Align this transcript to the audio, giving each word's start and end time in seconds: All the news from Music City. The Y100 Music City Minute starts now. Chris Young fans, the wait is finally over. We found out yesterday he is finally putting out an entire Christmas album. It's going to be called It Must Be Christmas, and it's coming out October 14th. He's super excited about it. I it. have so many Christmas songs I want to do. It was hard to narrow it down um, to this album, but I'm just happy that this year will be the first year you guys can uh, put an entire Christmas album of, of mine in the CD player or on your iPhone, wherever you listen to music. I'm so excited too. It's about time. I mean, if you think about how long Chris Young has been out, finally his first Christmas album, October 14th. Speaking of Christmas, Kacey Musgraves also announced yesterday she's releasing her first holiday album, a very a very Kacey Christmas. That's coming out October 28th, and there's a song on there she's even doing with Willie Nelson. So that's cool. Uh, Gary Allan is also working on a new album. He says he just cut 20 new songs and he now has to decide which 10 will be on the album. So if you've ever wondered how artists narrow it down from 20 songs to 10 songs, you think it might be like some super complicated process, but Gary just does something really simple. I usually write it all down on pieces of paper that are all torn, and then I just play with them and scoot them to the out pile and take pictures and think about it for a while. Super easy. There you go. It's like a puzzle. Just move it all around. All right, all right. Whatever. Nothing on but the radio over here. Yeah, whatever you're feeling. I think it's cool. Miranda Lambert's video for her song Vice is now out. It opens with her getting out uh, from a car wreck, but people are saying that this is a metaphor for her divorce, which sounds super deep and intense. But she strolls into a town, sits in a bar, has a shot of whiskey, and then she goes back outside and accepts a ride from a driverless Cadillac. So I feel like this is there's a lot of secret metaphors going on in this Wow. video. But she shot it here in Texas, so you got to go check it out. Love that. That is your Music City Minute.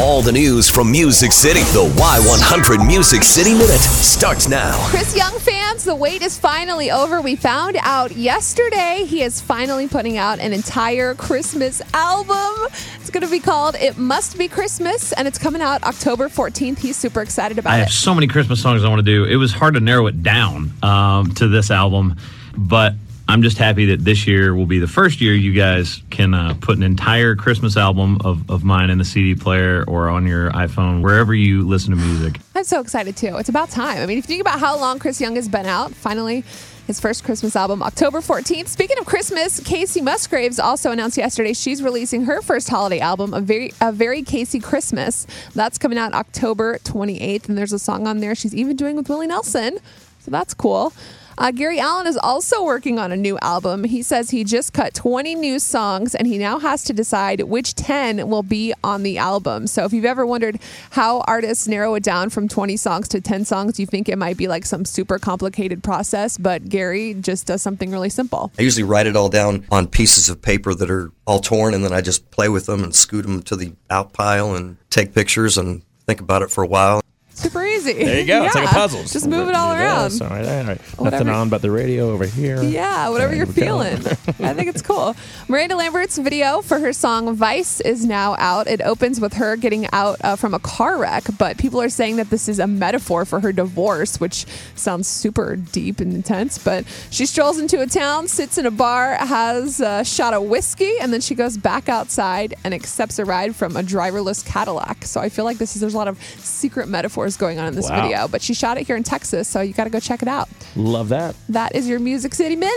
All 0.00 0.22
the 0.22 0.30
news 0.30 0.70
from 0.70 0.92
Music 0.92 1.32
City. 1.32 1.58
The 1.58 1.92
Y100 1.96 2.86
Music 2.86 3.24
City 3.24 3.50
Minute 3.50 3.80
starts 3.80 4.48
now. 4.48 4.78
Chris 4.90 5.16
Young 5.16 5.36
fans, 5.40 5.82
the 5.82 5.94
wait 5.96 6.22
is 6.22 6.38
finally 6.38 6.88
over. 6.88 7.20
We 7.20 7.34
found 7.34 7.76
out 7.80 8.12
yesterday 8.12 9.04
he 9.08 9.22
is 9.24 9.40
finally 9.40 9.88
putting 9.88 10.16
out 10.16 10.38
an 10.38 10.52
entire 10.52 11.16
Christmas 11.16 11.82
album. 11.94 12.68
It's 13.00 13.10
going 13.10 13.24
to 13.24 13.30
be 13.30 13.40
called 13.40 13.74
It 13.74 13.98
Must 13.98 14.38
Be 14.38 14.46
Christmas, 14.46 15.12
and 15.14 15.26
it's 15.26 15.36
coming 15.38 15.62
out 15.62 15.82
October 15.82 16.28
14th. 16.28 16.78
He's 16.78 16.96
super 16.96 17.20
excited 17.20 17.58
about 17.58 17.70
it. 17.70 17.74
I 17.74 17.78
it. 17.78 17.84
have 17.86 17.92
so 17.92 18.14
many 18.14 18.28
Christmas 18.28 18.62
songs 18.62 18.84
I 18.84 18.88
want 18.88 19.00
to 19.00 19.02
do. 19.02 19.24
It 19.24 19.36
was 19.36 19.52
hard 19.52 19.74
to 19.74 19.80
narrow 19.80 20.06
it 20.06 20.22
down 20.22 20.72
um, 20.80 21.34
to 21.34 21.48
this 21.48 21.72
album, 21.72 22.14
but 22.56 22.94
I'm 23.28 23.42
just 23.42 23.58
happy 23.58 23.84
that 23.86 24.02
this 24.02 24.26
year 24.26 24.54
will 24.54 24.64
be 24.64 24.78
the 24.78 24.88
first 24.88 25.20
year 25.20 25.34
you 25.34 25.52
guys 25.52 26.02
can 26.08 26.32
uh, 26.32 26.54
put 26.62 26.78
an 26.78 26.82
entire 26.82 27.36
Christmas 27.36 27.76
album 27.76 28.18
of, 28.24 28.50
of 28.50 28.64
mine 28.64 28.88
in 28.88 28.96
the 28.96 29.04
CD 29.04 29.34
player 29.34 29.84
or 29.86 30.08
on 30.08 30.26
your 30.26 30.50
iPhone, 30.52 31.02
wherever 31.02 31.34
you 31.34 31.62
listen 31.62 31.90
to 31.90 31.96
music. 31.96 32.40
I'm 32.54 32.64
so 32.64 32.80
excited 32.80 33.18
too. 33.18 33.36
It's 33.36 33.50
about 33.50 33.68
time. 33.68 33.98
I 33.98 34.06
mean, 34.06 34.16
if 34.16 34.24
you 34.24 34.28
think 34.28 34.40
about 34.40 34.60
how 34.60 34.78
long 34.78 34.98
Chris 34.98 35.20
Young 35.20 35.36
has 35.36 35.46
been 35.46 35.66
out, 35.66 35.92
finally 35.92 36.42
his 36.86 36.98
first 36.98 37.22
Christmas 37.22 37.54
album, 37.54 37.82
October 37.82 38.20
14th. 38.20 38.66
Speaking 38.68 38.98
of 38.98 39.04
Christmas, 39.04 39.60
Kacey 39.60 40.02
Musgraves 40.02 40.58
also 40.58 40.90
announced 40.90 41.18
yesterday 41.18 41.52
she's 41.52 41.82
releasing 41.82 42.24
her 42.24 42.40
first 42.40 42.70
holiday 42.70 42.98
album, 42.98 43.34
a 43.34 43.42
very 43.42 43.74
a 43.82 43.92
very 43.92 44.22
Kacey 44.22 44.62
Christmas. 44.62 45.26
That's 45.54 45.76
coming 45.76 45.98
out 45.98 46.14
October 46.14 46.78
28th, 46.78 47.50
and 47.50 47.58
there's 47.58 47.74
a 47.74 47.78
song 47.78 48.06
on 48.06 48.20
there 48.20 48.34
she's 48.34 48.54
even 48.54 48.74
doing 48.74 48.96
with 48.96 49.10
Willie 49.10 49.26
Nelson. 49.26 49.78
So 50.20 50.30
that's 50.30 50.54
cool. 50.54 50.94
Uh, 51.38 51.52
Gary 51.52 51.78
Allan 51.78 52.08
is 52.08 52.16
also 52.16 52.64
working 52.64 52.98
on 52.98 53.12
a 53.12 53.16
new 53.16 53.38
album. 53.42 53.84
He 53.84 54.02
says 54.02 54.30
he 54.30 54.42
just 54.42 54.72
cut 54.72 54.92
20 54.92 55.36
new 55.36 55.60
songs 55.60 56.16
and 56.16 56.26
he 56.26 56.36
now 56.36 56.58
has 56.58 56.82
to 56.84 56.92
decide 56.92 57.42
which 57.42 57.76
10 57.76 58.28
will 58.28 58.42
be 58.42 58.74
on 58.82 59.04
the 59.04 59.18
album. 59.18 59.68
So 59.68 59.84
if 59.84 59.92
you've 59.92 60.04
ever 60.04 60.26
wondered 60.26 60.58
how 60.90 61.20
artists 61.28 61.68
narrow 61.68 61.94
it 61.94 62.02
down 62.02 62.30
from 62.30 62.48
20 62.48 62.76
songs 62.76 63.06
to 63.08 63.20
10 63.20 63.44
songs, 63.44 63.78
you 63.78 63.86
think 63.86 64.08
it 64.08 64.18
might 64.18 64.36
be 64.36 64.48
like 64.48 64.66
some 64.66 64.84
super 64.84 65.20
complicated 65.20 65.84
process, 65.84 66.36
but 66.36 66.68
Gary 66.68 67.14
just 67.14 67.46
does 67.46 67.62
something 67.62 67.92
really 67.92 68.10
simple. 68.10 68.50
I 68.58 68.62
usually 68.62 68.82
write 68.82 69.06
it 69.06 69.14
all 69.14 69.28
down 69.28 69.64
on 69.70 69.86
pieces 69.86 70.28
of 70.28 70.42
paper 70.42 70.74
that 70.74 70.90
are 70.90 71.12
all 71.24 71.38
torn, 71.38 71.72
and 71.72 71.84
then 71.84 71.92
I 71.92 72.00
just 72.00 72.32
play 72.32 72.48
with 72.48 72.66
them 72.66 72.82
and 72.82 72.92
scoot 72.92 73.24
them 73.24 73.42
to 73.44 73.54
the 73.54 73.74
out 73.90 74.12
pile 74.12 74.56
and 74.56 74.76
take 74.90 75.14
pictures 75.14 75.56
and 75.56 75.82
think 76.04 76.20
about 76.20 76.42
it 76.42 76.50
for 76.50 76.64
a 76.64 76.66
while. 76.66 77.00
Super 77.38 77.64
easy. 77.64 77.92
There 77.92 78.18
you 78.18 78.26
go. 78.26 78.44
It's 78.44 78.54
like 78.56 78.68
a 78.68 78.74
puzzle. 78.74 79.04
Just 79.04 79.28
move 79.28 79.48
it 79.48 79.54
all 79.54 79.72
around. 79.72 80.20
All 80.20 80.28
right, 80.28 80.44
all 80.44 80.64
right. 80.64 80.80
Whatever. 80.98 81.24
Nothing 81.24 81.28
on 81.28 81.48
but 81.48 81.62
the 81.62 81.70
radio 81.70 82.10
over 82.10 82.26
here. 82.26 82.60
Yeah, 82.62 83.10
whatever 83.10 83.32
you're 83.32 83.46
feeling. 83.46 83.98
I 84.40 84.54
think 84.54 84.66
it's 84.66 84.82
cool. 84.82 85.14
Miranda 85.48 85.76
Lambert's 85.76 86.18
video 86.18 86.62
for 86.62 86.80
her 86.80 86.92
song 86.92 87.36
Vice 87.36 87.80
is 87.80 88.04
now 88.04 88.34
out. 88.38 88.66
It 88.66 88.80
opens 88.82 89.20
with 89.20 89.34
her 89.34 89.54
getting 89.56 89.86
out 89.92 90.16
uh, 90.24 90.34
from 90.34 90.52
a 90.52 90.58
car 90.58 90.98
wreck, 90.98 91.24
but 91.38 91.58
people 91.58 91.80
are 91.80 91.88
saying 91.88 92.16
that 92.16 92.28
this 92.30 92.48
is 92.48 92.58
a 92.58 92.66
metaphor 92.66 93.24
for 93.24 93.38
her 93.38 93.52
divorce, 93.52 94.18
which 94.18 94.44
sounds 94.74 95.06
super 95.06 95.54
deep 95.54 96.00
and 96.00 96.12
intense. 96.12 96.58
But 96.58 96.86
she 97.10 97.24
strolls 97.24 97.60
into 97.60 97.80
a 97.80 97.86
town, 97.86 98.26
sits 98.26 98.58
in 98.58 98.66
a 98.66 98.72
bar, 98.72 99.14
has 99.14 99.80
a 99.80 100.04
shot 100.04 100.34
of 100.34 100.42
whiskey, 100.42 100.98
and 101.00 101.12
then 101.12 101.20
she 101.20 101.36
goes 101.36 101.56
back 101.56 101.88
outside 101.88 102.54
and 102.64 102.74
accepts 102.74 103.20
a 103.20 103.24
ride 103.24 103.54
from 103.54 103.76
a 103.76 103.82
driverless 103.82 104.44
Cadillac. 104.44 105.04
So 105.04 105.20
I 105.20 105.28
feel 105.28 105.44
like 105.44 105.58
this 105.58 105.76
is 105.76 105.80
there's 105.80 105.94
a 105.94 105.96
lot 105.96 106.08
of 106.08 106.20
secret 106.38 106.88
metaphors 106.88 107.27
going 107.36 107.58
on 107.58 107.66
in 107.68 107.74
this 107.74 107.88
Wow. 107.90 108.02
video. 108.02 108.28
But 108.28 108.42
she 108.42 108.54
shot 108.54 108.78
it 108.78 108.86
here 108.86 108.96
in 108.96 109.02
Texas, 109.04 109.48
so 109.48 109.60
you 109.60 109.72
got 109.72 109.84
to 109.84 109.90
go 109.90 110.00
check 110.00 110.22
it 110.22 110.28
out. 110.28 110.48
Love 110.76 111.08
that. 111.10 111.34
That 111.48 111.74
is 111.74 111.88
your 111.88 111.98
Music 111.98 112.34
City 112.34 112.56
Minute. 112.56 112.72